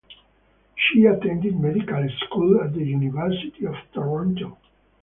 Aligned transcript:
She 0.75 1.05
attended 1.05 1.59
medical 1.59 2.09
school 2.25 2.61
at 2.63 2.73
the 2.73 2.83
University 2.83 3.67
of 3.67 3.75
Toronto. 3.93 4.57